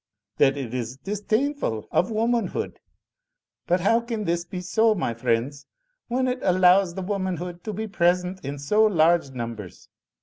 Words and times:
That 0.37 0.57
it 0.57 0.73
is 0.73 0.97
disdainful 0.97 1.87
of 1.91 2.07
the 2.07 2.13
womanhood. 2.15 2.79
But 3.67 3.81
how 3.81 3.99
can 4.01 4.23
this 4.23 4.43
be 4.45 4.59
so, 4.59 4.95
my 4.95 5.13
friends, 5.13 5.67
when 6.07 6.27
it 6.27 6.39
allows 6.41 6.95
the 6.95 7.03
womanhood 7.03 7.63
to 7.65 7.71
be 7.71 7.85
present 7.87 8.43
in 8.43 8.57
so 8.57 8.83
large 8.83 9.29
numbers? 9.29 9.89